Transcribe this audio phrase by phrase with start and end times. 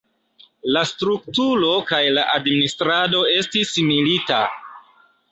[0.75, 4.41] La strukturo kaj la administrado estis milita.